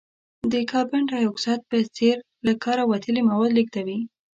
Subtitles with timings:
[0.51, 3.99] د کاربن ډای اکساید په څېر له کاره وتلي مواد لیږدوي.